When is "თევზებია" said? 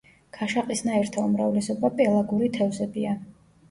2.61-3.19